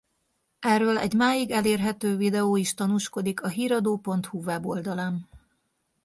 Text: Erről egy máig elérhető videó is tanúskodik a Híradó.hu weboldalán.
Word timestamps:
Erről 0.59 0.97
egy 0.97 1.13
máig 1.13 1.51
elérhető 1.51 2.17
videó 2.17 2.55
is 2.55 2.73
tanúskodik 2.73 3.41
a 3.41 3.47
Híradó.hu 3.47 4.43
weboldalán. 4.43 5.29